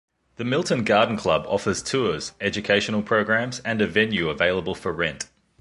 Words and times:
The 0.37 0.43
Milton 0.43 0.83
Garden 0.83 1.15
Club 1.15 1.45
offers 1.47 1.83
Tours, 1.83 2.31
educational 2.41 3.03
Programs 3.03 3.59
and 3.59 3.79
a 3.83 3.85
venue 3.85 4.29
available 4.29 4.73
for 4.73 4.91
rent. 4.91 5.29